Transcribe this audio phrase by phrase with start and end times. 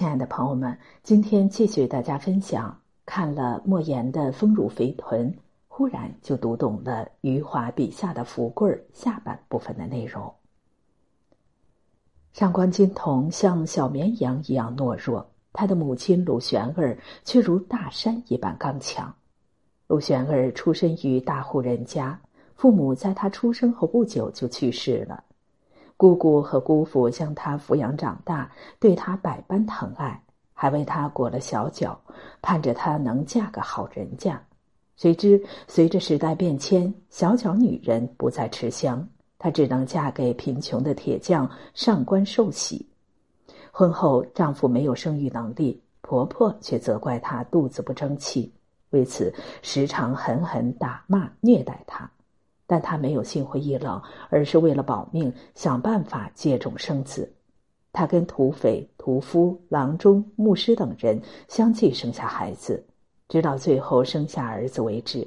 [0.00, 2.74] 亲爱的朋友们，今天继续为大家分享。
[3.04, 5.30] 看了莫言的《丰乳肥臀》，
[5.68, 10.32] 忽然就读懂了余华笔下的福贵儿下半部分的内容。
[12.32, 19.14] 上官金童像小绵羊一样懦弱，他的母亲鲁玄儿却如大山一般刚强。
[19.86, 22.18] 鲁玄儿出身于大户人家，
[22.54, 25.22] 父母在他出生后不久就去世了。
[26.00, 30.18] 姑姑和姑父将她抚养长大，对她百般疼爱，
[30.54, 32.00] 还为她裹了小脚，
[32.40, 34.42] 盼着她能嫁个好人家。
[34.96, 39.06] 谁知随着时代变迁，小脚女人不再吃香，
[39.38, 42.88] 她只能嫁给贫穷的铁匠上官寿喜。
[43.70, 48.50] 婚后，丈夫没有生育能力，婆婆却责怪她肚子不争气，
[48.88, 49.30] 为此
[49.60, 52.10] 时常狠狠打骂虐待她。
[52.70, 57.28] 但他没有心灰意冷，而是为了保命，想办法借种生子。
[57.92, 62.86] 他跟土匪、屠夫、郎中、牧师等人相继生下孩子，
[63.28, 65.26] 直到最后生下儿子为止。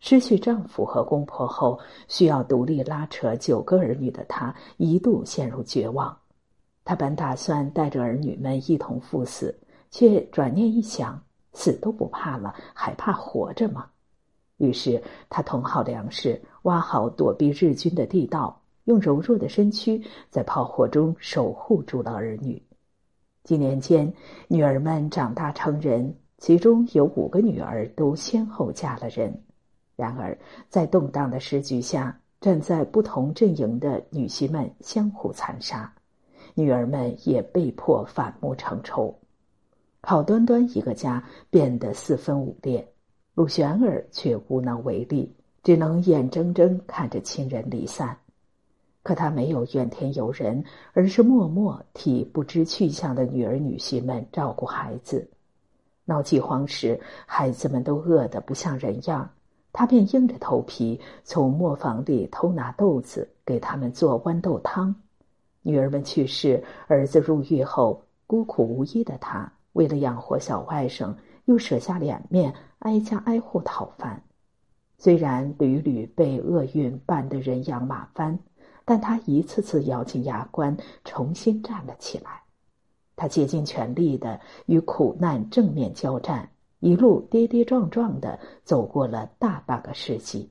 [0.00, 6.18] 失去丈夫和公婆后，需要独立拉扯九个儿女的她，一度陷入绝望。
[6.84, 9.56] 她本打算带着儿女们一同赴死，
[9.92, 13.86] 却转念一想，死都不怕了，还怕活着吗？
[14.62, 22.62] 于是，他囤好粮食，挖好躲避日军的地道，用柔弱的身躯在炮火中守护住了儿女。
[23.42, 24.14] 几年间，
[24.46, 29.36] 女儿们长大成人，其中有五个女儿都先后嫁了人。
[29.96, 35.92] 然而，在动荡的时局下，站在不同阵营的女婿们相互残杀，
[36.54, 39.18] 女儿们也被迫反目成仇，
[40.02, 42.91] 好端端一个家变得四分五裂。
[43.34, 48.14] 鲁玄儿却无能为力，只能眼睁睁看着亲人离散。
[49.02, 55.30] 可他没有怨天尤人，而是默默替不知去向的女儿女婿们照顾孩子。
[56.04, 59.30] 闹饥荒时，孩子们都饿得不像人样，
[59.72, 64.94] 他便硬着头皮从磨坊里偷拿豆子给他们做豌豆汤。
[65.62, 71.14] 女儿们去世，儿子入狱后，孤苦无依的他为了养活小外甥。
[71.44, 74.22] 又舍下脸面，挨家挨户讨饭。
[74.98, 78.38] 虽然屡屡被厄运绊得人仰马翻，
[78.84, 82.42] 但他一次次咬紧牙关，重新站了起来。
[83.16, 86.48] 他竭尽全力的与苦难正面交战，
[86.80, 90.50] 一路跌跌撞撞的走过了大半个世纪。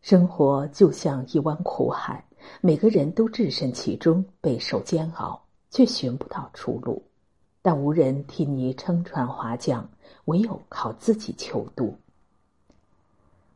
[0.00, 2.24] 生活就像一湾苦海，
[2.60, 7.02] 每个人都置身其中，备受煎熬，却寻不到出路。
[7.70, 9.86] 但无人替你撑船划桨，
[10.24, 11.94] 唯有靠自己求渡。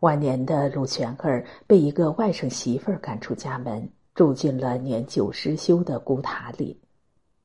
[0.00, 6.78] 晚年的陆玄儿被一个外甥媳妇儿赶出家门，住进了年久失修的古塔里。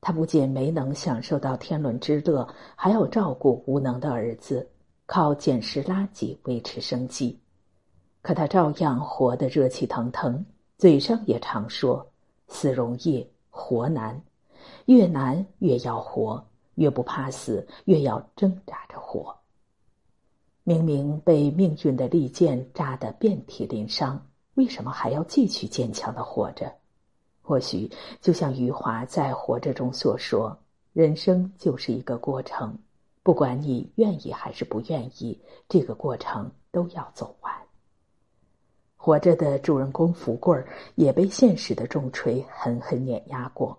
[0.02, 2.46] 他不仅没能享受到天伦之乐，
[2.76, 4.68] 还要照顾无能的儿子，
[5.06, 7.40] 靠捡拾垃圾维持生计。
[8.20, 10.44] 可他照样活得热气腾腾，
[10.76, 12.06] 嘴上也常说
[12.46, 14.20] ：“死容易，活难，
[14.84, 16.44] 越难越要活。”
[16.78, 19.36] 越不怕死，越要挣扎着活。
[20.62, 24.24] 明明被命运的利剑扎得遍体鳞伤，
[24.54, 26.72] 为什么还要继续坚强的活着？
[27.42, 27.90] 或许
[28.20, 30.56] 就像余华在《活着》中所说
[30.92, 32.78] ：“人生就是一个过程，
[33.22, 37.52] 不管你愿意还是不愿意，这个过程都要走完。”
[39.00, 43.78] 活着的主人公福贵儿也被现实的重锤狠狠碾压过。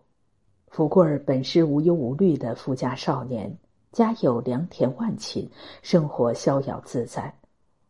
[0.70, 3.58] 福贵儿本是无忧无虑的富家少年，
[3.92, 5.48] 家有良田万顷，
[5.82, 7.34] 生活逍遥自在。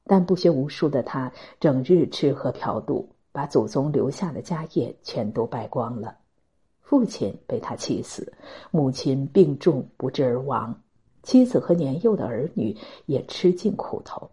[0.05, 6.15] 但不学无术的他，整日吃喝嫖赌，把祖宗留下的家业全都败光了。
[6.81, 8.33] 父亲被他气死，
[8.71, 10.73] 母亲病重不治而亡，
[11.21, 12.75] 妻子和年幼的儿女
[13.05, 14.27] 也吃尽苦头。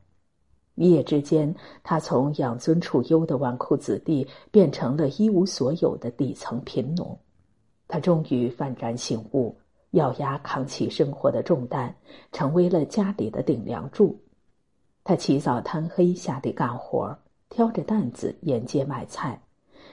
[0.76, 7.18] 一夜之间，他从养尊处优的纨绔子弟，变成了一无所有的底层贫农。
[7.88, 9.56] 他终于幡然醒悟，
[9.92, 11.94] 咬牙扛起生活的重担，
[12.32, 14.18] 成为了家里的顶梁柱。
[15.04, 17.16] 他起早贪黑下地干活，
[17.48, 19.40] 挑着担子沿街卖菜，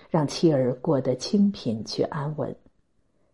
[0.09, 2.55] 让妻儿过得清贫却安稳。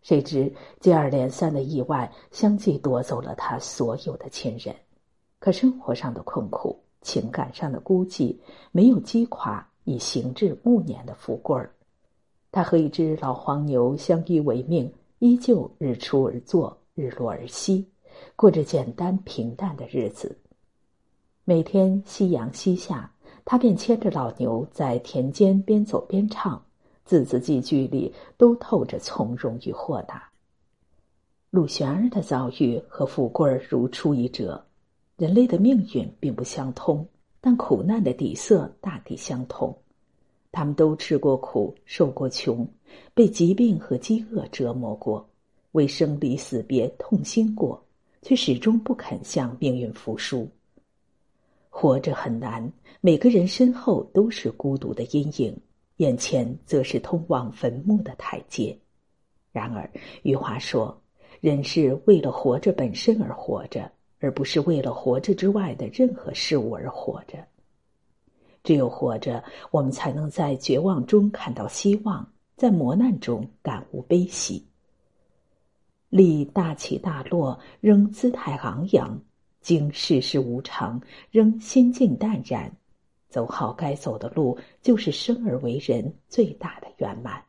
[0.01, 4.75] 谁知接二连三的意外相继夺走了他所有的亲人，
[5.39, 8.35] 可生活上的困苦、情感上的孤寂，
[8.71, 11.71] 没有击垮已行至暮年的富贵儿。
[12.51, 17.87] 他和一只老黄牛相依为命，依旧日出而作，日落而息，
[18.35, 20.37] 过着简单平淡的日子。
[21.43, 23.11] 每天夕阳西下，
[23.45, 26.63] 他便牵着老牛在田间边走边唱，
[27.05, 30.29] 字字句句里都透着从容与豁达。
[31.51, 34.63] 陆玄儿的遭遇和富贵儿如出一辙，
[35.17, 37.07] 人类的命运并不相通，
[37.41, 39.75] 但苦难的底色大抵相同。
[40.51, 42.67] 他们都吃过苦，受过穷，
[43.13, 45.29] 被疾病和饥饿折磨过，
[45.71, 47.83] 为生离死别痛心过，
[48.21, 50.49] 却始终不肯向命运服输。
[51.69, 55.55] 活着很难，每个人身后都是孤独的阴影，
[55.97, 58.77] 眼前则是通往坟墓的台阶。
[59.51, 59.89] 然而，
[60.23, 60.99] 余华说。
[61.41, 67.37] 人是为了活着本身而活着，而不是为了活着之外的任何事物而活着。
[68.63, 74.65] 只有活着，我们才能在绝望中看到希望，在磨难中感悟悲喜。
[76.09, 79.17] 历大起大落，仍姿态昂扬；
[79.61, 81.01] 经世事无常，
[81.31, 82.71] 仍心境淡然。
[83.29, 87.43] 走好该走的路，就是生而为人最大的圆满。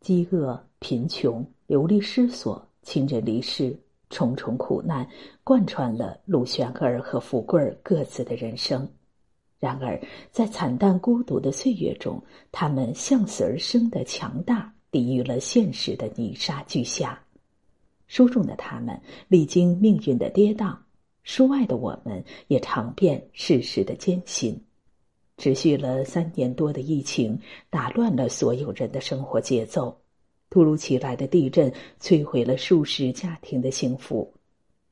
[0.00, 1.46] 饥饿、贫穷。
[1.68, 3.74] 流离失所，亲人离世，
[4.10, 5.08] 重重苦难
[5.42, 8.86] 贯穿了陆玄儿和富贵儿各自的人生。
[9.62, 9.96] 然而，
[10.32, 12.20] 在惨淡孤独的岁月中，
[12.50, 17.22] 他们向死而生的强大，抵御了现实的泥沙俱下。
[18.08, 20.76] 书中的他们历经命运的跌宕，
[21.22, 24.60] 书外的我们也尝遍世事的艰辛。
[25.38, 27.38] 持续了三年多的疫情，
[27.70, 29.96] 打乱了所有人的生活节奏。
[30.50, 34.34] 突如其来的地震摧毁了数十家庭的幸福，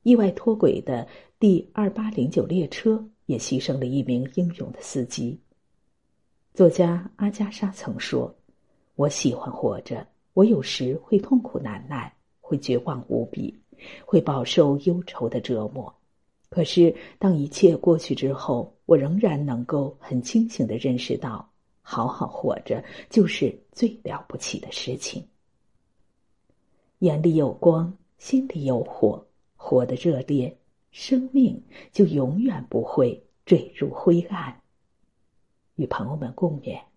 [0.05, 1.09] 意外脱轨的
[1.41, 5.39] 第二八零九列车也牺牲了一名英勇的司机。
[6.53, 8.35] 作家阿加莎曾说
[8.97, 13.57] ：“我喜欢活着，我有时会痛苦难耐，会绝望无比，
[14.05, 15.95] 会饱受忧愁的折磨。
[16.49, 21.49] 可是当一切过去之后，我仍然能够很清醒的认识到，
[21.83, 25.25] 好好活着就是最了不起的事情。”
[26.99, 29.25] 眼里有光，心里有火，
[29.55, 30.59] 活得热烈，
[30.91, 34.61] 生命就永远不会坠入灰暗。
[35.77, 36.90] 与朋友们共勉。